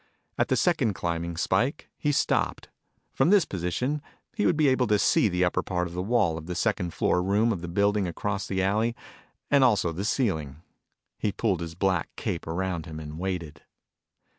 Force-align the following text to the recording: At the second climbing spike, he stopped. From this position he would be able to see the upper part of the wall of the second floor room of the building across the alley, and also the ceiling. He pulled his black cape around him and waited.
At 0.35 0.47
the 0.47 0.55
second 0.55 0.95
climbing 0.95 1.37
spike, 1.37 1.87
he 1.95 2.11
stopped. 2.11 2.69
From 3.13 3.29
this 3.29 3.45
position 3.45 4.01
he 4.33 4.47
would 4.47 4.57
be 4.57 4.67
able 4.67 4.87
to 4.87 4.97
see 4.97 5.29
the 5.29 5.45
upper 5.45 5.61
part 5.61 5.87
of 5.87 5.93
the 5.93 6.01
wall 6.01 6.39
of 6.39 6.47
the 6.47 6.55
second 6.55 6.91
floor 6.91 7.21
room 7.21 7.53
of 7.53 7.61
the 7.61 7.67
building 7.67 8.07
across 8.07 8.47
the 8.47 8.63
alley, 8.63 8.95
and 9.51 9.63
also 9.63 9.91
the 9.91 10.03
ceiling. 10.03 10.63
He 11.19 11.31
pulled 11.31 11.61
his 11.61 11.75
black 11.75 12.09
cape 12.15 12.47
around 12.47 12.87
him 12.87 12.99
and 12.99 13.19
waited. 13.19 13.61